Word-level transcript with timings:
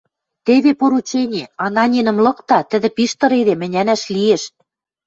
Теве 0.45 0.71
поручени, 0.79 1.43
Ананинӹм 1.65 2.17
лыкда, 2.25 2.59
тӹдӹ 2.69 2.89
пиш 2.95 3.11
тыр 3.19 3.31
эдем, 3.39 3.61
ӹнянӓш 3.65 4.01
лиэш. 4.13 4.43